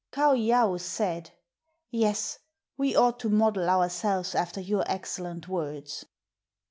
Kaou 0.11 0.33
yaou 0.35 0.79
said, 0.79 1.29
"Yes; 1.91 2.39
we 2.75 2.95
ought 2.95 3.19
to 3.19 3.29
model 3.29 3.69
ourselves 3.69 4.33
after 4.33 4.59
your 4.59 4.83
excellent 4.87 5.47
words." 5.47 6.05